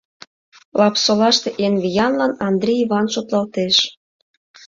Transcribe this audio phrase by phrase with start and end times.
[0.79, 3.75] Лапсолаште эн виянлан Андри Иван шотлалтеш.